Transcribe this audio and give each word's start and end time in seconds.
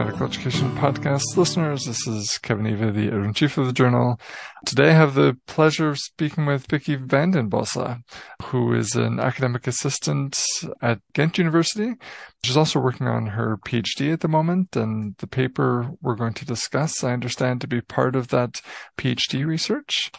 Medical 0.00 0.28
Education 0.28 0.74
Podcast 0.76 1.36
listeners. 1.36 1.84
This 1.84 2.06
is 2.06 2.38
Kevin 2.38 2.66
Eva, 2.66 2.90
the 2.90 3.08
editor 3.08 3.22
in 3.22 3.34
chief 3.34 3.58
of 3.58 3.66
the 3.66 3.72
journal. 3.74 4.18
Today 4.64 4.88
I 4.88 4.94
have 4.94 5.12
the 5.12 5.36
pleasure 5.46 5.90
of 5.90 5.98
speaking 5.98 6.46
with 6.46 6.66
Vicky 6.70 6.96
Vandenbossche, 6.96 8.02
who 8.44 8.72
is 8.72 8.94
an 8.94 9.20
academic 9.20 9.66
assistant 9.66 10.42
at 10.80 11.00
Ghent 11.12 11.36
University. 11.36 11.96
She's 12.42 12.56
also 12.56 12.80
working 12.80 13.08
on 13.08 13.26
her 13.26 13.58
PhD 13.58 14.10
at 14.10 14.20
the 14.20 14.28
moment, 14.28 14.74
and 14.74 15.16
the 15.18 15.26
paper 15.26 15.90
we're 16.00 16.14
going 16.14 16.32
to 16.32 16.46
discuss, 16.46 17.04
I 17.04 17.12
understand, 17.12 17.60
to 17.60 17.66
be 17.66 17.82
part 17.82 18.16
of 18.16 18.28
that 18.28 18.62
PhD 18.96 19.44
research. 19.44 20.10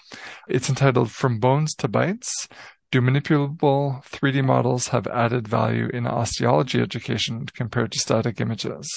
It's 0.48 0.70
entitled 0.70 1.09
From 1.09 1.40
Bones 1.40 1.73
to 1.80 1.88
Bytes 1.88 2.30
do 2.91 3.02
manipulable 3.02 4.04
3D 4.05 4.44
models 4.44 4.90
have 4.90 5.08
added 5.08 5.48
value 5.48 5.88
in 5.94 6.05
osteology 6.05 6.81
education 6.81 7.45
compared 7.45 7.94
to 7.94 8.00
static 8.00 8.41
images? 8.41 8.90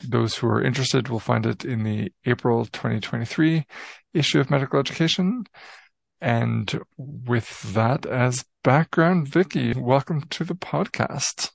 Those 0.00 0.36
who 0.36 0.48
are 0.48 0.62
interested 0.62 1.08
will 1.08 1.20
find 1.20 1.46
it 1.46 1.64
in 1.64 1.84
the 1.84 2.12
April 2.26 2.64
2023 2.64 3.64
issue 4.14 4.40
of 4.40 4.50
Medical 4.50 4.80
Education. 4.80 5.44
And 6.20 6.80
with 6.96 7.72
that 7.72 8.04
as 8.04 8.44
background, 8.64 9.28
Vicky, 9.28 9.74
welcome 9.74 10.22
to 10.30 10.44
the 10.44 10.56
podcast. 10.56 11.50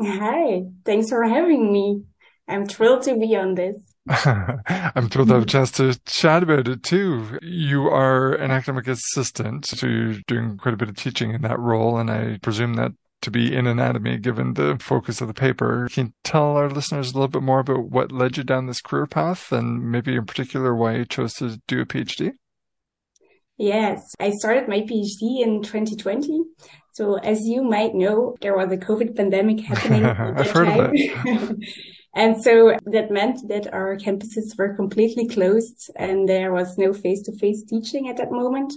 Hi, 0.00 0.62
thanks 0.86 1.10
for 1.10 1.24
having 1.24 1.70
me. 1.70 2.04
I'm 2.48 2.64
thrilled 2.66 3.02
to 3.02 3.16
be 3.18 3.36
on 3.36 3.54
this. 3.54 3.91
I'm 4.08 5.08
thrilled 5.08 5.28
to 5.28 5.34
have 5.34 5.44
a 5.44 5.46
chance 5.46 5.70
to 5.72 5.98
chat 6.06 6.42
about 6.42 6.66
it 6.66 6.82
too. 6.82 7.38
You 7.40 7.86
are 7.88 8.34
an 8.34 8.50
academic 8.50 8.88
assistant, 8.88 9.66
so 9.66 9.86
you're 9.86 10.16
doing 10.26 10.58
quite 10.58 10.74
a 10.74 10.76
bit 10.76 10.88
of 10.88 10.96
teaching 10.96 11.32
in 11.32 11.42
that 11.42 11.58
role, 11.58 11.98
and 11.98 12.10
I 12.10 12.38
presume 12.42 12.74
that 12.74 12.92
to 13.22 13.30
be 13.30 13.54
in 13.54 13.66
anatomy 13.66 14.18
given 14.18 14.54
the 14.54 14.76
focus 14.80 15.20
of 15.20 15.28
the 15.28 15.34
paper. 15.34 15.88
Can 15.92 16.06
you 16.06 16.12
tell 16.24 16.56
our 16.56 16.68
listeners 16.68 17.10
a 17.10 17.14
little 17.14 17.28
bit 17.28 17.42
more 17.42 17.60
about 17.60 17.90
what 17.90 18.10
led 18.10 18.36
you 18.36 18.42
down 18.42 18.66
this 18.66 18.80
career 18.80 19.06
path 19.06 19.52
and 19.52 19.90
maybe 19.90 20.16
in 20.16 20.26
particular 20.26 20.74
why 20.74 20.96
you 20.96 21.04
chose 21.04 21.34
to 21.34 21.60
do 21.68 21.80
a 21.80 21.86
PhD? 21.86 22.32
Yes, 23.56 24.14
I 24.18 24.30
started 24.30 24.68
my 24.68 24.80
PhD 24.80 25.40
in 25.40 25.62
2020. 25.62 26.42
So 26.94 27.14
as 27.18 27.46
you 27.46 27.62
might 27.62 27.94
know, 27.94 28.36
there 28.40 28.56
was 28.56 28.72
a 28.72 28.76
COVID 28.76 29.16
pandemic 29.16 29.60
happening 29.60 30.04
at 30.04 30.36
that 30.36 30.46
time. 30.52 31.60
And 32.14 32.42
so 32.42 32.76
that 32.84 33.10
meant 33.10 33.48
that 33.48 33.72
our 33.72 33.96
campuses 33.96 34.56
were 34.58 34.74
completely 34.74 35.26
closed 35.26 35.90
and 35.96 36.28
there 36.28 36.52
was 36.52 36.76
no 36.76 36.92
face 36.92 37.22
to 37.22 37.32
face 37.32 37.64
teaching 37.64 38.08
at 38.08 38.18
that 38.18 38.30
moment. 38.30 38.74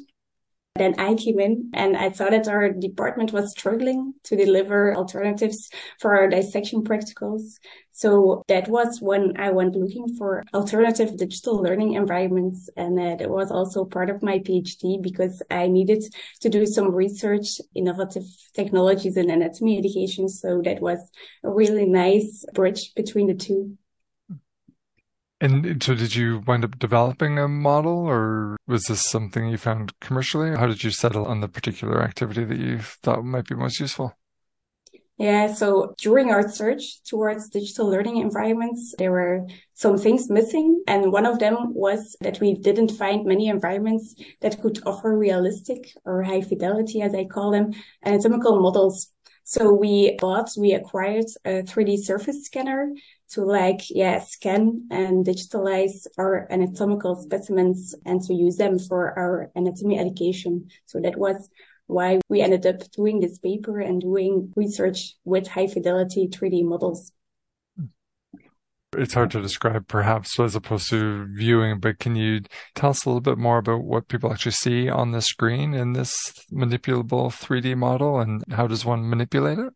Then 0.77 0.99
I 0.99 1.13
came 1.13 1.39
in 1.39 1.71
and 1.73 1.95
I 1.95 2.11
saw 2.11 2.29
that 2.29 2.49
our 2.49 2.69
department 2.69 3.31
was 3.31 3.51
struggling 3.51 4.13
to 4.25 4.35
deliver 4.35 4.93
alternatives 4.93 5.69
for 6.01 6.17
our 6.17 6.27
dissection 6.27 6.83
practicals. 6.83 7.55
So 7.93 8.43
that 8.49 8.67
was 8.67 8.99
when 9.01 9.39
I 9.39 9.51
went 9.51 9.77
looking 9.77 10.17
for 10.17 10.43
alternative 10.53 11.15
digital 11.15 11.63
learning 11.63 11.93
environments. 11.93 12.69
And 12.75 12.97
that 12.97 13.29
was 13.29 13.51
also 13.51 13.85
part 13.85 14.09
of 14.09 14.21
my 14.21 14.39
PhD 14.39 15.01
because 15.01 15.41
I 15.49 15.67
needed 15.67 16.03
to 16.41 16.49
do 16.49 16.65
some 16.65 16.93
research, 16.93 17.61
innovative 17.73 18.25
technologies 18.53 19.15
in 19.15 19.29
anatomy 19.29 19.77
education. 19.77 20.27
So 20.27 20.61
that 20.65 20.81
was 20.81 20.99
a 21.45 21.49
really 21.49 21.85
nice 21.85 22.43
bridge 22.53 22.93
between 22.95 23.27
the 23.27 23.33
two. 23.33 23.77
And 25.41 25.83
so 25.83 25.95
did 25.95 26.15
you 26.15 26.41
wind 26.47 26.63
up 26.63 26.79
developing 26.79 27.37
a 27.37 27.47
model 27.47 28.05
or 28.05 28.55
was 28.67 28.85
this 28.85 29.03
something 29.03 29.49
you 29.49 29.57
found 29.57 29.97
commercially? 29.99 30.55
How 30.55 30.65
did 30.65 30.83
you 30.83 30.91
settle 30.91 31.25
on 31.25 31.41
the 31.41 31.49
particular 31.49 32.01
activity 32.01 32.45
that 32.45 32.57
you 32.57 32.79
thought 32.79 33.23
might 33.25 33.45
be 33.45 33.55
most 33.55 33.79
useful? 33.79 34.13
Yeah, 35.17 35.53
so 35.53 35.93
during 35.97 36.31
our 36.31 36.49
search 36.49 37.01
towards 37.03 37.47
digital 37.47 37.89
learning 37.89 38.17
environments, 38.17 38.95
there 38.97 39.11
were 39.11 39.47
some 39.73 39.97
things 39.97 40.29
missing. 40.29 40.83
And 40.87 41.11
one 41.11 41.25
of 41.25 41.39
them 41.39 41.73
was 41.73 42.17
that 42.19 42.41
we 42.41 42.53
didn't 42.55 42.91
find 42.91 43.25
many 43.25 43.47
environments 43.47 44.15
that 44.41 44.61
could 44.61 44.79
offer 44.85 45.17
realistic 45.17 45.89
or 46.03 46.23
high 46.23 46.41
fidelity, 46.41 47.01
as 47.01 47.15
I 47.15 47.25
call 47.25 47.51
them, 47.51 47.71
anatomical 48.03 48.59
models. 48.59 49.11
So 49.45 49.71
we 49.71 50.17
bought, 50.19 50.49
we 50.57 50.73
acquired 50.73 51.25
a 51.45 51.61
3D 51.61 51.99
surface 51.99 52.43
scanner 52.45 52.91
to 53.35 53.43
like, 53.43 53.81
yeah, 53.89 54.19
scan 54.19 54.87
and 54.89 55.25
digitalize 55.25 56.07
our 56.17 56.47
anatomical 56.49 57.15
specimens 57.15 57.93
and 58.05 58.21
to 58.21 58.33
use 58.33 58.55
them 58.55 58.79
for 58.79 59.17
our 59.19 59.51
anatomy 59.55 59.99
education. 59.99 60.69
So 60.85 61.01
that 61.01 61.17
was 61.17 61.49
why 61.87 62.21
we 62.29 62.41
ended 62.41 62.65
up 62.65 62.89
doing 62.91 63.19
this 63.19 63.37
paper 63.37 63.79
and 63.79 64.01
doing 64.01 64.53
research 64.55 65.15
with 65.25 65.47
high 65.47 65.67
fidelity 65.67 66.29
3D 66.29 66.63
models. 66.63 67.11
It's 68.97 69.13
hard 69.13 69.31
to 69.31 69.41
describe 69.41 69.89
perhaps 69.89 70.39
as 70.39 70.55
opposed 70.55 70.89
to 70.91 71.27
viewing, 71.35 71.81
but 71.81 71.99
can 71.99 72.15
you 72.15 72.41
tell 72.75 72.91
us 72.91 73.03
a 73.03 73.09
little 73.09 73.19
bit 73.19 73.37
more 73.37 73.57
about 73.57 73.83
what 73.83 74.07
people 74.07 74.31
actually 74.31 74.53
see 74.53 74.89
on 74.89 75.11
the 75.11 75.21
screen 75.21 75.73
in 75.73 75.91
this 75.91 76.13
manipulable 76.49 77.27
3D 77.29 77.75
model 77.75 78.21
and 78.21 78.45
how 78.53 78.67
does 78.67 78.85
one 78.85 79.09
manipulate 79.09 79.59
it? 79.59 79.73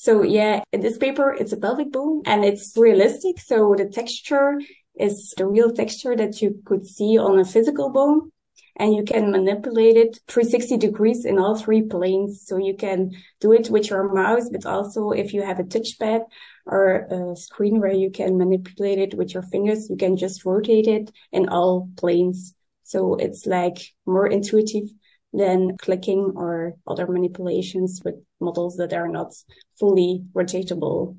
So 0.00 0.22
yeah, 0.22 0.62
in 0.72 0.80
this 0.80 0.96
paper, 0.96 1.30
it's 1.30 1.52
a 1.52 1.58
pelvic 1.58 1.92
bone 1.92 2.22
and 2.24 2.42
it's 2.42 2.74
realistic. 2.74 3.38
So 3.38 3.74
the 3.76 3.84
texture 3.84 4.58
is 4.98 5.34
the 5.36 5.46
real 5.46 5.72
texture 5.72 6.16
that 6.16 6.40
you 6.40 6.62
could 6.64 6.86
see 6.86 7.18
on 7.18 7.38
a 7.38 7.44
physical 7.44 7.90
bone 7.90 8.30
and 8.76 8.94
you 8.94 9.04
can 9.04 9.30
manipulate 9.30 9.98
it 9.98 10.18
360 10.26 10.78
degrees 10.78 11.26
in 11.26 11.38
all 11.38 11.54
three 11.54 11.82
planes. 11.82 12.46
So 12.46 12.56
you 12.56 12.74
can 12.78 13.10
do 13.42 13.52
it 13.52 13.68
with 13.68 13.90
your 13.90 14.10
mouse, 14.10 14.48
but 14.48 14.64
also 14.64 15.10
if 15.10 15.34
you 15.34 15.42
have 15.42 15.58
a 15.58 15.64
touchpad 15.64 16.22
or 16.64 17.06
a 17.10 17.36
screen 17.36 17.78
where 17.78 17.92
you 17.92 18.10
can 18.10 18.38
manipulate 18.38 19.00
it 19.00 19.12
with 19.12 19.34
your 19.34 19.42
fingers, 19.42 19.90
you 19.90 19.96
can 19.96 20.16
just 20.16 20.46
rotate 20.46 20.88
it 20.88 21.12
in 21.30 21.50
all 21.50 21.90
planes. 21.98 22.54
So 22.84 23.16
it's 23.16 23.44
like 23.44 23.76
more 24.06 24.26
intuitive 24.26 24.88
than 25.34 25.76
clicking 25.76 26.32
or 26.36 26.76
other 26.86 27.06
manipulations 27.06 28.00
with 28.02 28.14
models 28.40 28.76
that 28.76 28.92
are 28.92 29.08
not 29.08 29.32
fully 29.78 30.24
rotatable. 30.34 31.16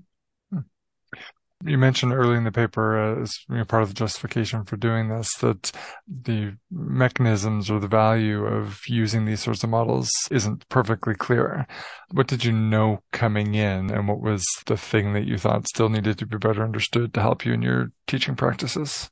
You 1.64 1.78
mentioned 1.78 2.14
early 2.14 2.38
in 2.38 2.44
the 2.44 2.52
paper, 2.52 2.98
uh, 2.98 3.22
as 3.22 3.38
you 3.48 3.58
know, 3.58 3.66
part 3.66 3.84
of 3.84 3.90
the 3.90 3.96
justification 3.96 4.64
for 4.66 4.78
doing 4.78 5.09
this, 5.09 5.36
that 5.38 5.72
the 6.08 6.58
mechanisms 6.72 7.70
or 7.70 7.80
the 7.80 7.88
value 7.88 8.46
of 8.46 8.82
using 8.88 9.26
these 9.26 9.42
sorts 9.42 9.64
of 9.64 9.70
models 9.70 10.09
isn't 10.32 10.68
perfectly 10.70 11.14
clear. 11.14 11.68
What 12.09 12.26
did 12.28 12.44
you 12.44 12.52
know 12.52 13.04
coming 13.12 13.53
in, 13.53 13.92
and 13.92 14.08
what 14.08 14.22
was 14.22 14.44
the 14.66 14.78
thing 14.78 15.14
that 15.14 15.28
you 15.28 15.38
thought 15.38 15.68
still 15.68 15.90
needed 15.90 16.18
to 16.20 16.26
be 16.26 16.38
better 16.38 16.64
understood 16.64 17.14
to 17.14 17.22
help 17.22 17.46
you 17.46 17.53
in 17.53 17.62
your 17.62 17.92
teaching 18.08 18.36
practices? 18.36 19.12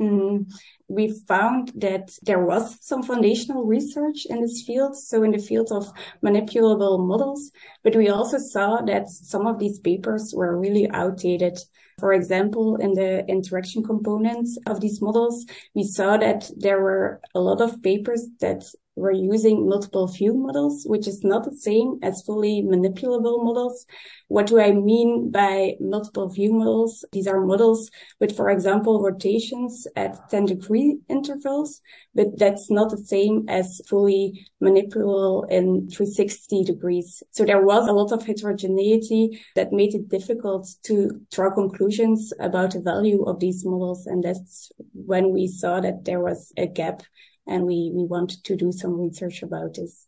Mm, 0.00 0.52
we 0.88 1.08
found 1.26 1.72
that 1.76 2.10
there 2.22 2.44
was 2.44 2.76
some 2.84 3.02
foundational 3.02 3.64
research 3.64 4.26
in 4.28 4.42
this 4.42 4.62
field, 4.66 4.94
so 4.94 5.22
in 5.22 5.30
the 5.30 5.38
field 5.38 5.72
of 5.72 5.90
manipulable 6.22 6.98
models, 7.06 7.50
but 7.82 7.96
we 7.96 8.10
also 8.10 8.36
saw 8.36 8.82
that 8.82 9.08
some 9.08 9.46
of 9.46 9.58
these 9.58 9.78
papers 9.80 10.34
were 10.36 10.58
really 10.58 10.88
outdated. 10.90 11.58
For 11.98 12.12
example, 12.12 12.76
in 12.76 12.92
the 12.92 13.24
interaction 13.26 13.82
components 13.82 14.58
of 14.66 14.82
these 14.82 15.00
models, 15.00 15.46
we 15.74 15.84
saw 15.84 16.18
that 16.18 16.50
there 16.54 16.82
were 16.82 17.22
a 17.34 17.40
lot 17.40 17.62
of 17.62 17.82
papers 17.82 18.28
that 18.40 18.64
were 18.96 19.12
using 19.12 19.68
multiple 19.68 20.06
view 20.06 20.34
models, 20.34 20.84
which 20.86 21.06
is 21.06 21.22
not 21.22 21.44
the 21.44 21.54
same 21.54 21.98
as 22.02 22.22
fully 22.22 22.62
manipulable 22.62 23.44
models. 23.44 23.86
What 24.28 24.46
do 24.46 24.58
I 24.58 24.72
mean 24.72 25.30
by 25.30 25.74
multiple 25.78 26.28
view 26.28 26.52
models? 26.52 27.04
These 27.12 27.28
are 27.28 27.40
models 27.40 27.90
with, 28.20 28.34
for 28.34 28.50
example, 28.50 29.02
rotations 29.02 29.86
at 29.94 30.30
10 30.30 30.46
degree 30.46 30.98
intervals, 31.08 31.82
but 32.14 32.38
that's 32.38 32.70
not 32.70 32.90
the 32.90 32.96
same 32.96 33.44
as 33.48 33.82
fully 33.86 34.46
manipulable 34.62 35.48
in 35.50 35.88
360 35.90 36.64
degrees. 36.64 37.22
So 37.30 37.44
there 37.44 37.64
was 37.64 37.86
a 37.86 37.92
lot 37.92 38.12
of 38.12 38.26
heterogeneity 38.26 39.40
that 39.54 39.72
made 39.72 39.94
it 39.94 40.08
difficult 40.08 40.68
to 40.84 41.20
draw 41.30 41.50
conclusions 41.52 42.32
about 42.40 42.72
the 42.72 42.80
value 42.80 43.22
of 43.24 43.40
these 43.40 43.64
models. 43.64 44.06
And 44.06 44.24
that's 44.24 44.72
when 44.94 45.32
we 45.32 45.46
saw 45.46 45.80
that 45.80 46.04
there 46.06 46.20
was 46.20 46.52
a 46.56 46.66
gap 46.66 47.02
and 47.46 47.64
we, 47.64 47.90
we 47.94 48.04
wanted 48.04 48.44
to 48.44 48.56
do 48.56 48.72
some 48.72 48.98
research 49.00 49.42
about 49.42 49.74
this. 49.74 50.06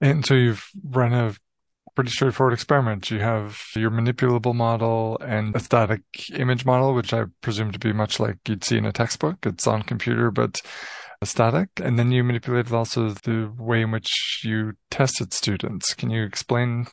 And 0.00 0.24
so 0.24 0.34
you've 0.34 0.66
run 0.82 1.12
a 1.12 1.34
pretty 1.94 2.10
straightforward 2.10 2.54
experiment. 2.54 3.10
You 3.10 3.18
have 3.20 3.60
your 3.74 3.90
manipulable 3.90 4.54
model 4.54 5.18
and 5.20 5.54
a 5.54 5.60
static 5.60 6.02
image 6.32 6.64
model, 6.64 6.94
which 6.94 7.12
I 7.12 7.24
presume 7.42 7.72
to 7.72 7.78
be 7.78 7.92
much 7.92 8.18
like 8.18 8.38
you'd 8.48 8.64
see 8.64 8.78
in 8.78 8.86
a 8.86 8.92
textbook. 8.92 9.44
It's 9.44 9.66
on 9.66 9.82
computer, 9.82 10.30
but 10.30 10.60
static. 11.22 11.68
And 11.82 11.98
then 11.98 12.10
you 12.12 12.24
manipulated 12.24 12.72
also 12.72 13.10
the 13.10 13.52
way 13.58 13.82
in 13.82 13.90
which 13.90 14.40
you 14.44 14.72
tested 14.90 15.34
students. 15.34 15.92
Can 15.94 16.10
you 16.10 16.24
explain 16.24 16.86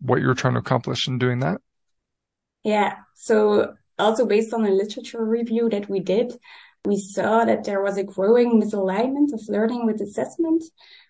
what 0.00 0.20
you 0.20 0.28
were 0.28 0.34
trying 0.34 0.54
to 0.54 0.60
accomplish 0.60 1.08
in 1.08 1.18
doing 1.18 1.40
that? 1.40 1.60
Yeah. 2.62 2.96
So 3.14 3.74
also 3.98 4.26
based 4.26 4.54
on 4.54 4.64
a 4.64 4.70
literature 4.70 5.24
review 5.24 5.68
that 5.70 5.88
we 5.88 6.00
did, 6.00 6.34
we 6.84 6.98
saw 6.98 7.44
that 7.44 7.64
there 7.64 7.82
was 7.82 7.96
a 7.96 8.04
growing 8.04 8.60
misalignment 8.60 9.32
of 9.32 9.40
learning 9.48 9.86
with 9.86 10.00
assessment. 10.00 10.62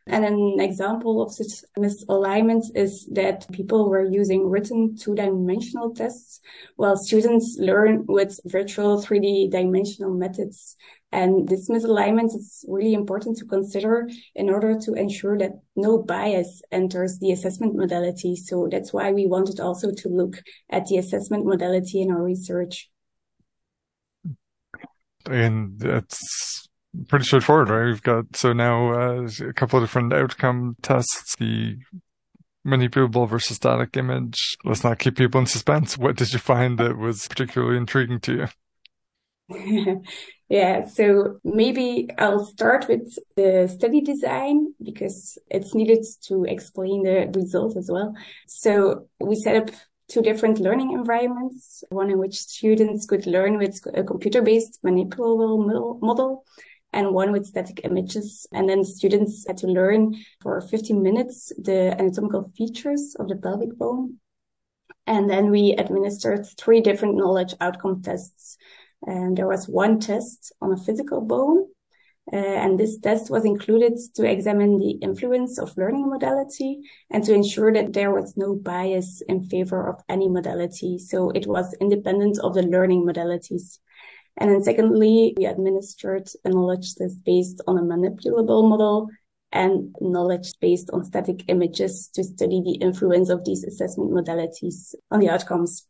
And 0.06 0.24
an 0.24 0.60
example 0.60 1.22
of 1.22 1.32
such 1.32 1.64
misalignment 1.78 2.64
is 2.74 3.06
that 3.06 3.50
people 3.52 3.88
were 3.88 4.04
using 4.04 4.48
written 4.48 4.96
two-dimensional 4.96 5.94
tests 5.94 6.40
while 6.76 6.96
students 6.96 7.56
learn 7.58 8.04
with 8.06 8.38
virtual 8.44 9.02
3D 9.02 9.50
dimensional 9.50 10.14
methods. 10.14 10.76
And 11.10 11.48
this 11.48 11.68
misalignment 11.70 12.34
is 12.34 12.64
really 12.68 12.92
important 12.92 13.38
to 13.38 13.46
consider 13.46 14.08
in 14.34 14.50
order 14.50 14.78
to 14.80 14.94
ensure 14.94 15.38
that 15.38 15.52
no 15.74 15.98
bias 15.98 16.60
enters 16.70 17.18
the 17.18 17.32
assessment 17.32 17.74
modality. 17.74 18.36
So 18.36 18.68
that's 18.70 18.92
why 18.92 19.12
we 19.12 19.26
wanted 19.26 19.58
also 19.58 19.90
to 19.90 20.08
look 20.08 20.42
at 20.70 20.86
the 20.86 20.98
assessment 20.98 21.46
modality 21.46 22.02
in 22.02 22.10
our 22.10 22.22
research. 22.22 22.90
And 25.26 25.78
that's 25.78 26.68
pretty 27.08 27.24
straightforward, 27.24 27.70
right? 27.70 27.86
We've 27.86 28.02
got 28.02 28.36
so 28.36 28.52
now 28.52 28.92
uh, 28.92 29.28
a 29.40 29.52
couple 29.52 29.78
of 29.78 29.84
different 29.84 30.12
outcome 30.12 30.76
tests. 30.82 31.36
The 31.36 31.78
manipulable 32.66 33.28
versus 33.28 33.56
static 33.56 33.96
image. 33.96 34.56
Let's 34.64 34.84
not 34.84 34.98
keep 34.98 35.16
people 35.16 35.40
in 35.40 35.46
suspense. 35.46 35.98
What 35.98 36.16
did 36.16 36.32
you 36.32 36.38
find 36.38 36.78
that 36.78 36.96
was 36.96 37.28
particularly 37.28 37.76
intriguing 37.76 38.20
to 38.20 38.32
you? 38.32 38.48
yeah, 40.48 40.86
so 40.86 41.38
maybe 41.44 42.08
I'll 42.18 42.44
start 42.44 42.88
with 42.88 43.18
the 43.36 43.68
study 43.68 44.00
design 44.00 44.74
because 44.82 45.36
it's 45.50 45.74
needed 45.74 46.04
to 46.28 46.44
explain 46.44 47.02
the 47.02 47.30
result 47.34 47.76
as 47.76 47.90
well. 47.90 48.14
So 48.46 49.08
we 49.20 49.34
set 49.34 49.56
up 49.56 49.70
two 50.08 50.22
different 50.22 50.60
learning 50.60 50.92
environments, 50.92 51.82
one 51.90 52.10
in 52.10 52.18
which 52.18 52.38
students 52.38 53.06
could 53.06 53.26
learn 53.26 53.58
with 53.58 53.80
a 53.94 54.02
computer-based 54.02 54.80
manipulable 54.84 56.00
model 56.00 56.44
and 56.92 57.12
one 57.12 57.32
with 57.32 57.46
static 57.46 57.80
images. 57.84 58.46
And 58.52 58.68
then 58.68 58.84
students 58.84 59.46
had 59.46 59.56
to 59.58 59.66
learn 59.66 60.14
for 60.40 60.60
15 60.60 61.02
minutes 61.02 61.52
the 61.58 61.94
anatomical 61.98 62.52
features 62.56 63.16
of 63.18 63.28
the 63.28 63.36
pelvic 63.36 63.76
bone. 63.76 64.18
And 65.06 65.28
then 65.28 65.50
we 65.50 65.72
administered 65.72 66.46
three 66.56 66.80
different 66.80 67.16
knowledge 67.16 67.54
outcome 67.60 68.02
tests. 68.02 68.56
And 69.06 69.36
there 69.36 69.48
was 69.48 69.68
one 69.68 70.00
test 70.00 70.52
on 70.62 70.72
a 70.72 70.76
physical 70.76 71.20
bone. 71.20 71.66
Uh, 72.32 72.36
and 72.36 72.80
this 72.80 72.98
test 72.98 73.30
was 73.30 73.44
included 73.44 73.98
to 74.14 74.24
examine 74.24 74.78
the 74.78 74.92
influence 75.02 75.58
of 75.58 75.76
learning 75.76 76.08
modality 76.08 76.80
and 77.10 77.22
to 77.22 77.34
ensure 77.34 77.72
that 77.72 77.92
there 77.92 78.12
was 78.12 78.34
no 78.36 78.54
bias 78.54 79.22
in 79.28 79.44
favor 79.44 79.88
of 79.88 80.02
any 80.08 80.28
modality. 80.28 80.98
So 80.98 81.30
it 81.30 81.46
was 81.46 81.74
independent 81.80 82.38
of 82.38 82.54
the 82.54 82.62
learning 82.62 83.04
modalities. 83.04 83.78
And 84.38 84.50
then 84.50 84.64
secondly, 84.64 85.34
we 85.36 85.44
administered 85.44 86.28
a 86.44 86.48
knowledge 86.48 86.94
test 86.94 87.22
based 87.24 87.60
on 87.66 87.78
a 87.78 87.82
manipulable 87.82 88.68
model 88.68 89.08
and 89.52 89.94
knowledge 90.00 90.52
based 90.60 90.90
on 90.90 91.04
static 91.04 91.44
images 91.48 92.08
to 92.14 92.24
study 92.24 92.60
the 92.64 92.74
influence 92.84 93.28
of 93.28 93.44
these 93.44 93.64
assessment 93.64 94.10
modalities 94.10 94.94
on 95.10 95.20
the 95.20 95.28
outcomes. 95.28 95.86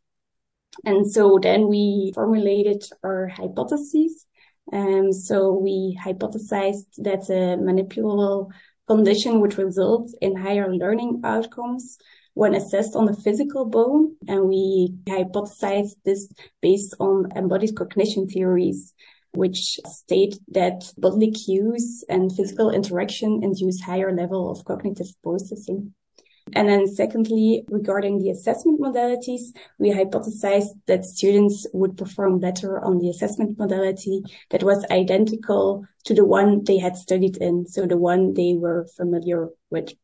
And 0.85 1.11
so 1.11 1.39
then 1.41 1.69
we 1.69 2.13
formulated 2.15 2.85
our 3.03 3.29
hypotheses. 3.29 4.27
Um, 4.73 5.13
so 5.13 5.53
we 5.53 5.99
hypothesized 6.03 6.87
that 6.99 7.29
a 7.29 7.57
manipulable 7.61 8.51
condition 8.89 9.41
would 9.41 9.59
result 9.59 10.11
in 10.21 10.37
higher 10.37 10.73
learning 10.73 11.21
outcomes 11.25 11.99
when 12.35 12.55
assessed 12.55 12.97
on 12.97 13.07
the 13.07 13.17
physical 13.17 13.65
bone. 13.65 14.17
And 14.29 14.49
we 14.49 14.95
hypothesized 15.07 15.97
this 16.05 16.33
based 16.61 16.95
on 16.99 17.31
embodied 17.37 17.77
cognition 17.77 18.27
theories, 18.29 18.95
which 19.33 19.79
state 19.87 20.39
that 20.49 20.93
bodily 20.99 21.31
cues 21.31 22.05
and 22.09 22.35
physical 22.35 22.71
interaction 22.71 23.43
induce 23.43 23.81
higher 23.81 24.15
level 24.15 24.51
of 24.51 24.65
cognitive 24.65 25.09
processing. 25.23 25.95
And 26.52 26.69
then 26.69 26.87
secondly, 26.87 27.64
regarding 27.69 28.19
the 28.19 28.31
assessment 28.31 28.81
modalities, 28.81 29.55
we 29.79 29.91
hypothesized 29.91 30.79
that 30.87 31.05
students 31.05 31.67
would 31.73 31.96
perform 31.96 32.38
better 32.38 32.85
on 32.85 32.99
the 32.99 33.08
assessment 33.08 33.58
modality 33.58 34.23
that 34.50 34.62
was 34.62 34.85
identical 34.91 35.87
to 36.05 36.14
the 36.14 36.25
one 36.25 36.62
they 36.64 36.79
had 36.79 36.96
studied 36.96 37.38
in. 37.38 37.67
So 37.67 37.87
the 37.87 37.96
one 37.96 38.35
they 38.35 38.55
were 38.55 38.87
familiar 38.96 39.49
with. 39.70 39.94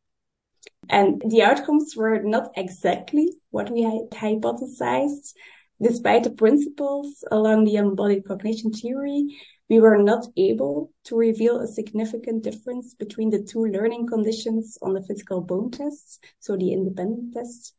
And 0.89 1.21
the 1.25 1.43
outcomes 1.43 1.95
were 1.95 2.21
not 2.23 2.51
exactly 2.55 3.33
what 3.51 3.69
we 3.69 3.83
had 3.83 4.09
hypothesized. 4.11 5.33
Despite 5.81 6.23
the 6.23 6.29
principles 6.29 7.23
along 7.31 7.63
the 7.63 7.75
embodied 7.75 8.25
cognition 8.25 8.71
theory, 8.71 9.37
we 9.67 9.79
were 9.79 9.97
not 9.97 10.27
able 10.37 10.91
to 11.05 11.15
reveal 11.15 11.59
a 11.59 11.67
significant 11.67 12.43
difference 12.43 12.93
between 12.93 13.29
the 13.29 13.41
two 13.41 13.65
learning 13.65 14.07
conditions 14.07 14.77
on 14.81 14.93
the 14.93 15.01
physical 15.01 15.41
bone 15.41 15.71
tests, 15.71 16.19
so 16.39 16.55
the 16.55 16.73
independent 16.73 17.33
tests. 17.33 17.73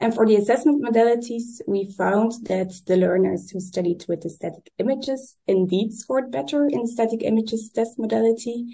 And 0.00 0.14
for 0.14 0.26
the 0.26 0.36
assessment 0.36 0.82
modalities, 0.82 1.60
we 1.66 1.92
found 1.92 2.32
that 2.46 2.72
the 2.86 2.96
learners 2.96 3.50
who 3.50 3.60
studied 3.60 4.04
with 4.08 4.22
the 4.22 4.30
static 4.30 4.70
images 4.78 5.36
indeed 5.46 5.92
scored 5.92 6.32
better 6.32 6.66
in 6.66 6.86
static 6.86 7.22
images 7.22 7.70
test 7.70 7.98
modality, 7.98 8.66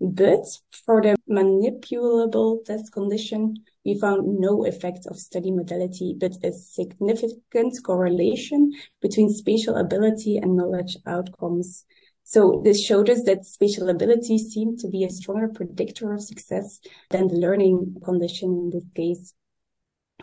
but 0.00 0.44
for 0.84 1.00
the 1.00 1.16
manipulable 1.28 2.64
test 2.64 2.92
condition, 2.92 3.56
we 3.86 3.98
found 3.98 4.40
no 4.40 4.66
effect 4.66 5.06
of 5.06 5.16
study 5.16 5.52
modality, 5.52 6.12
but 6.18 6.32
a 6.42 6.52
significant 6.52 7.78
correlation 7.84 8.72
between 9.00 9.30
spatial 9.30 9.76
ability 9.76 10.38
and 10.38 10.56
knowledge 10.56 10.96
outcomes. 11.06 11.84
So 12.24 12.60
this 12.64 12.84
showed 12.84 13.08
us 13.08 13.22
that 13.22 13.46
spatial 13.46 13.88
ability 13.88 14.38
seemed 14.38 14.80
to 14.80 14.88
be 14.88 15.04
a 15.04 15.10
stronger 15.10 15.46
predictor 15.46 16.12
of 16.12 16.20
success 16.20 16.80
than 17.10 17.28
the 17.28 17.36
learning 17.36 17.94
condition 18.04 18.50
in 18.50 18.70
this 18.70 18.88
case. 18.96 19.32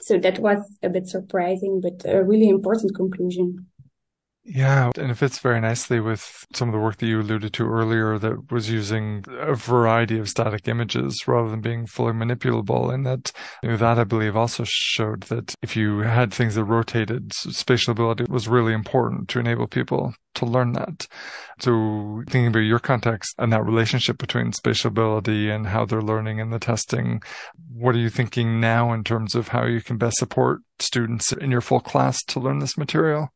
So 0.02 0.18
that 0.18 0.40
was 0.40 0.60
a 0.84 0.90
bit 0.90 1.08
surprising, 1.08 1.80
but 1.80 2.04
a 2.06 2.22
really 2.22 2.50
important 2.50 2.94
conclusion. 2.94 3.68
Yeah, 4.46 4.92
and 4.98 5.10
it 5.10 5.16
fits 5.16 5.40
very 5.40 5.62
nicely 5.62 6.02
with 6.02 6.46
some 6.54 6.68
of 6.68 6.74
the 6.74 6.80
work 6.80 6.98
that 6.98 7.06
you 7.06 7.22
alluded 7.22 7.54
to 7.54 7.66
earlier 7.66 8.18
that 8.18 8.52
was 8.52 8.70
using 8.70 9.24
a 9.30 9.56
variety 9.56 10.20
of 10.20 10.28
static 10.28 10.68
images 10.68 11.26
rather 11.30 11.50
than 11.50 11.62
being 11.62 11.88
fully 11.88 12.12
manipulable. 12.12 12.94
And 12.94 13.06
that, 13.06 13.32
you 13.62 13.70
know, 13.70 13.78
that 13.78 13.98
I 13.98 14.04
believe 14.04 14.36
also 14.36 14.66
showed 14.66 15.24
that 15.24 15.56
if 15.62 15.78
you 15.78 16.00
had 16.00 16.34
things 16.34 16.56
that 16.56 16.66
rotated, 16.66 17.32
spatial 17.34 17.94
ability 17.94 18.26
was 18.28 18.50
really 18.50 18.74
important 18.74 19.30
to 19.30 19.40
enable 19.40 19.66
people 19.66 20.14
to 20.36 20.46
learn 20.46 20.74
that. 20.74 21.08
So 21.60 22.24
thinking 22.28 22.48
about 22.48 22.60
your 22.60 22.80
context 22.80 23.36
and 23.38 23.54
that 23.54 23.64
relationship 23.64 24.18
between 24.18 24.52
spatial 24.52 24.90
ability 24.90 25.50
and 25.50 25.68
how 25.68 25.86
they're 25.86 26.02
learning 26.02 26.42
and 26.42 26.52
the 26.52 26.60
testing, 26.60 27.24
what 27.72 27.96
are 27.96 28.00
you 28.00 28.10
thinking 28.10 28.60
now 28.60 28.92
in 28.92 29.06
terms 29.06 29.36
of 29.36 29.50
how 29.50 29.64
you 29.64 29.80
can 29.80 29.98
best 29.98 30.18
support 30.18 30.60
students 30.80 31.32
in 31.32 31.50
your 31.50 31.62
full 31.62 31.80
class 31.80 32.22
to 32.26 32.42
learn 32.42 32.60
this 32.60 32.78
material? 32.78 33.30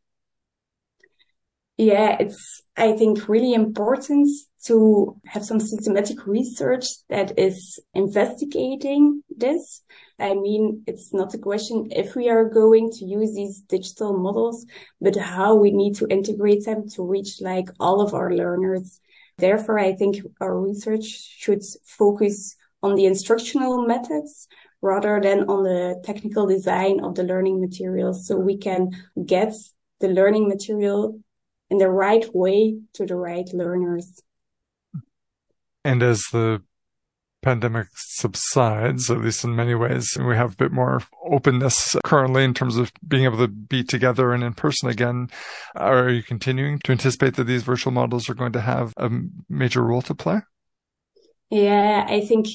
Yeah, 1.78 2.18
it's, 2.20 2.64
I 2.76 2.94
think, 2.94 3.30
really 3.30 3.54
important 3.54 4.30
to 4.66 5.16
have 5.26 5.46
some 5.46 5.60
systematic 5.60 6.26
research 6.26 6.88
that 7.10 7.38
is 7.38 7.80
investigating 7.94 9.22
this. 9.30 9.84
I 10.20 10.34
mean, 10.34 10.84
it's 10.88 11.14
not 11.14 11.36
a 11.36 11.38
question 11.38 11.88
if 11.92 12.16
we 12.16 12.30
are 12.30 12.46
going 12.46 12.92
to 12.94 13.06
use 13.06 13.36
these 13.36 13.62
digital 13.62 14.18
models, 14.18 14.66
but 15.00 15.16
how 15.16 15.56
we 15.56 15.72
need 15.72 15.96
to 15.98 16.08
integrate 16.08 16.66
them 16.66 16.90
to 16.90 17.04
reach 17.04 17.40
like 17.42 17.70
all 17.80 18.02
of 18.02 18.16
our 18.16 18.34
learners. 18.34 19.00
Therefore, 19.38 19.78
I 19.78 19.94
think 19.94 20.18
our 20.42 20.60
research 20.60 21.06
should 21.06 21.62
focus 21.86 22.56
on 22.82 22.96
the 22.96 23.06
instructional 23.06 23.86
methods 23.86 24.48
rather 24.82 25.22
than 25.22 25.48
on 25.48 25.64
the 25.64 26.02
technical 26.04 26.48
design 26.48 27.04
of 27.04 27.14
the 27.14 27.24
learning 27.24 27.62
materials. 27.62 28.28
So 28.28 28.36
we 28.36 28.58
can 28.58 28.90
get 29.24 29.54
the 30.00 30.08
learning 30.08 30.48
material 30.48 31.20
in 31.70 31.78
the 31.78 31.90
right 31.90 32.26
way 32.34 32.80
to 32.94 33.06
the 33.06 33.16
right 33.16 33.48
learners. 33.54 34.22
And 35.84 36.04
as 36.04 36.22
the 36.32 36.62
pandemic 37.42 37.88
subsides, 37.96 39.10
at 39.10 39.22
least 39.22 39.46
in 39.46 39.56
many 39.56 39.74
ways, 39.74 40.16
and 40.18 40.28
we 40.28 40.36
have 40.36 40.54
a 40.54 40.58
bit 40.58 40.72
more 40.72 41.02
openness 41.26 41.96
currently 42.04 42.44
in 42.44 42.54
terms 42.54 42.76
of 42.76 42.92
being 43.08 43.24
able 43.24 43.38
to 43.38 43.48
be 43.48 43.84
together 43.84 44.34
and 44.34 44.44
in 44.44 44.54
person 44.54 44.90
again, 44.90 45.30
are 45.76 46.10
you 46.10 46.24
continuing 46.24 46.80
to 46.80 46.92
anticipate 46.92 47.36
that 47.36 47.46
these 47.46 47.64
virtual 47.64 47.94
models 47.94 48.30
are 48.30 48.34
going 48.34 48.52
to 48.52 48.60
have 48.60 48.94
a 48.98 49.10
major 49.48 49.82
role 49.82 50.02
to 50.02 50.14
play? 50.14 50.42
Yeah, 51.50 52.06
I 52.10 52.22
think 52.22 52.48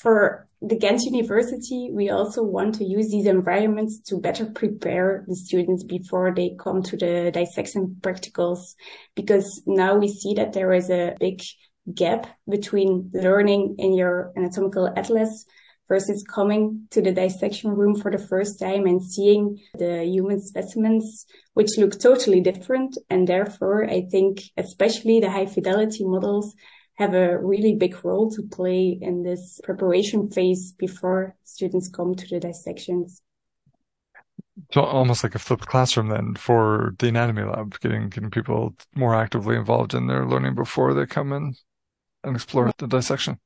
for 0.00 0.47
the 0.60 0.76
Ghent 0.76 1.02
University, 1.02 1.90
we 1.92 2.10
also 2.10 2.42
want 2.42 2.74
to 2.76 2.84
use 2.84 3.10
these 3.10 3.26
environments 3.26 4.00
to 4.08 4.20
better 4.20 4.46
prepare 4.46 5.24
the 5.28 5.36
students 5.36 5.84
before 5.84 6.34
they 6.34 6.56
come 6.58 6.82
to 6.82 6.96
the 6.96 7.30
dissection 7.32 7.96
practicals, 8.00 8.74
because 9.14 9.62
now 9.66 9.96
we 9.96 10.08
see 10.08 10.34
that 10.34 10.52
there 10.52 10.72
is 10.72 10.90
a 10.90 11.14
big 11.20 11.42
gap 11.94 12.26
between 12.48 13.10
learning 13.14 13.76
in 13.78 13.94
your 13.94 14.32
anatomical 14.36 14.92
atlas 14.96 15.46
versus 15.88 16.22
coming 16.28 16.86
to 16.90 17.00
the 17.00 17.12
dissection 17.12 17.70
room 17.70 17.94
for 17.94 18.10
the 18.10 18.18
first 18.18 18.60
time 18.60 18.84
and 18.84 19.02
seeing 19.02 19.58
the 19.78 20.04
human 20.04 20.40
specimens, 20.40 21.24
which 21.54 21.78
look 21.78 21.98
totally 21.98 22.40
different. 22.40 22.98
And 23.08 23.26
therefore, 23.26 23.88
I 23.88 24.02
think 24.10 24.42
especially 24.56 25.20
the 25.20 25.30
high 25.30 25.46
fidelity 25.46 26.04
models 26.04 26.54
have 26.98 27.14
a 27.14 27.38
really 27.38 27.76
big 27.76 28.04
role 28.04 28.28
to 28.28 28.42
play 28.42 28.98
in 29.00 29.22
this 29.22 29.60
preparation 29.62 30.28
phase 30.28 30.72
before 30.72 31.36
students 31.44 31.88
come 31.88 32.16
to 32.16 32.26
the 32.26 32.40
dissections. 32.40 33.22
So 34.74 34.82
almost 34.82 35.22
like 35.22 35.36
a 35.36 35.38
flipped 35.38 35.66
classroom 35.66 36.08
then 36.08 36.34
for 36.34 36.96
the 36.98 37.08
anatomy 37.08 37.44
lab, 37.44 37.78
getting 37.78 38.08
getting 38.08 38.30
people 38.30 38.74
more 38.96 39.14
actively 39.14 39.54
involved 39.54 39.94
in 39.94 40.08
their 40.08 40.26
learning 40.26 40.56
before 40.56 40.92
they 40.92 41.06
come 41.06 41.32
in 41.32 41.54
and 42.24 42.34
explore 42.34 42.72
the 42.78 42.88
dissection. 42.88 43.38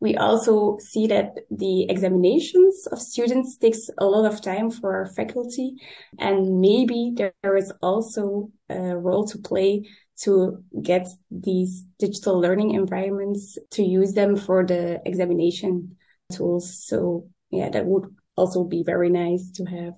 We 0.00 0.16
also 0.16 0.78
see 0.80 1.06
that 1.06 1.34
the 1.52 1.88
examinations 1.88 2.88
of 2.90 3.00
students 3.00 3.56
takes 3.56 3.88
a 3.98 4.04
lot 4.04 4.26
of 4.26 4.42
time 4.42 4.72
for 4.72 4.92
our 4.96 5.06
faculty 5.06 5.76
and 6.18 6.60
maybe 6.60 7.14
there 7.16 7.56
is 7.56 7.72
also 7.80 8.50
a 8.68 8.96
role 8.96 9.24
to 9.28 9.38
play 9.38 9.88
to 10.16 10.62
get 10.82 11.08
these 11.30 11.84
digital 11.98 12.40
learning 12.40 12.72
environments 12.72 13.58
to 13.72 13.82
use 13.82 14.12
them 14.14 14.36
for 14.36 14.64
the 14.64 15.00
examination 15.04 15.96
tools. 16.32 16.84
So 16.84 17.28
yeah, 17.50 17.68
that 17.70 17.86
would 17.86 18.14
also 18.36 18.64
be 18.64 18.82
very 18.82 19.10
nice 19.10 19.50
to 19.52 19.64
have. 19.64 19.94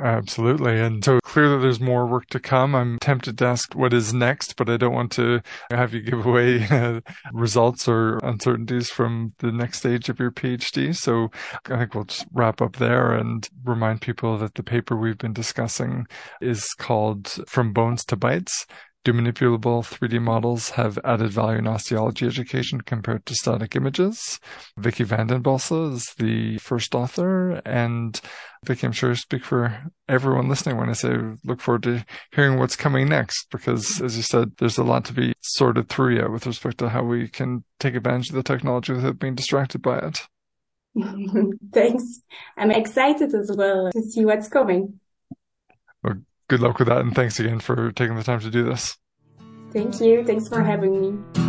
Absolutely. 0.00 0.78
And 0.80 1.04
so 1.04 1.18
clearly 1.22 1.60
there's 1.60 1.80
more 1.80 2.06
work 2.06 2.26
to 2.26 2.40
come. 2.40 2.74
I'm 2.74 2.98
tempted 3.00 3.38
to 3.38 3.46
ask 3.46 3.74
what 3.74 3.92
is 3.92 4.14
next, 4.14 4.56
but 4.56 4.70
I 4.70 4.76
don't 4.76 4.94
want 4.94 5.12
to 5.12 5.40
have 5.70 5.92
you 5.92 6.00
give 6.00 6.24
away 6.24 7.02
results 7.32 7.88
or 7.88 8.18
uncertainties 8.18 8.90
from 8.90 9.32
the 9.38 9.50
next 9.50 9.78
stage 9.78 10.08
of 10.08 10.20
your 10.20 10.30
PhD. 10.30 10.94
So 10.94 11.30
I 11.66 11.78
think 11.78 11.94
we'll 11.94 12.04
just 12.04 12.26
wrap 12.32 12.62
up 12.62 12.76
there 12.76 13.12
and 13.12 13.48
remind 13.64 14.00
people 14.00 14.38
that 14.38 14.54
the 14.54 14.62
paper 14.62 14.96
we've 14.96 15.18
been 15.18 15.32
discussing 15.32 16.06
is 16.40 16.64
called 16.78 17.38
From 17.48 17.72
Bones 17.72 18.04
to 18.06 18.16
Bytes 18.16 18.66
do 19.08 19.14
manipulable 19.14 19.82
3D 19.82 20.20
models 20.20 20.70
have 20.70 20.98
added 21.02 21.30
value 21.30 21.58
in 21.58 21.66
osteology 21.66 22.26
education 22.26 22.82
compared 22.82 23.24
to 23.24 23.34
static 23.34 23.74
images? 23.74 24.38
Vicky 24.76 25.02
Vandenbossche 25.02 25.94
is 25.94 26.14
the 26.18 26.58
first 26.58 26.94
author, 26.94 27.62
and 27.64 28.20
Vicky, 28.66 28.86
I'm 28.86 28.92
sure 28.92 29.12
I 29.12 29.14
speak 29.14 29.44
for 29.44 29.90
everyone 30.10 30.50
listening 30.50 30.76
when 30.76 30.90
I 30.90 30.92
say 30.92 31.16
look 31.42 31.62
forward 31.62 31.84
to 31.84 32.04
hearing 32.32 32.58
what's 32.58 32.76
coming 32.76 33.08
next, 33.08 33.46
because 33.50 34.02
as 34.02 34.18
you 34.18 34.22
said, 34.22 34.52
there's 34.58 34.76
a 34.76 34.84
lot 34.84 35.06
to 35.06 35.14
be 35.14 35.32
sorted 35.40 35.88
through 35.88 36.16
yet 36.16 36.30
with 36.30 36.46
respect 36.46 36.76
to 36.78 36.90
how 36.90 37.02
we 37.02 37.28
can 37.28 37.64
take 37.80 37.94
advantage 37.94 38.28
of 38.28 38.34
the 38.34 38.42
technology 38.42 38.92
without 38.92 39.18
being 39.18 39.34
distracted 39.34 39.80
by 39.80 40.00
it. 40.00 40.18
Thanks. 41.72 42.20
I'm 42.58 42.70
excited 42.70 43.34
as 43.34 43.50
well 43.56 43.90
to 43.90 44.02
see 44.02 44.26
what's 44.26 44.48
coming. 44.48 45.00
Well, 46.02 46.16
good 46.48 46.60
luck 46.60 46.78
with 46.78 46.88
that. 46.88 46.98
And 46.98 47.14
thanks 47.14 47.38
again 47.38 47.60
for 47.60 47.92
taking 47.92 48.16
the 48.16 48.24
time 48.24 48.40
to 48.40 48.50
do 48.50 48.64
this. 48.64 48.96
Thank 49.72 50.00
you. 50.00 50.24
Thanks 50.24 50.48
for 50.48 50.62
having 50.62 51.00
me. 51.00 51.47